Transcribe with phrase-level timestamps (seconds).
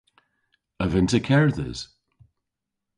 [0.83, 1.79] A vynn'ta kerdhes?